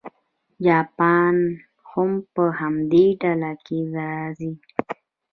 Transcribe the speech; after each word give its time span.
جاپان 0.65 1.35
هم 1.91 2.11
په 2.33 2.43
همدې 2.59 3.05
ډله 3.21 3.51
کې 3.65 3.79
راځي. 3.97 4.51